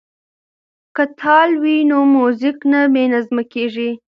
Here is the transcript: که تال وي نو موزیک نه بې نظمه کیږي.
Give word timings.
که 0.95 1.03
تال 1.19 1.49
وي 1.61 1.77
نو 1.89 1.99
موزیک 2.15 2.57
نه 2.71 2.81
بې 2.93 3.03
نظمه 3.13 3.43
کیږي. 3.53 3.89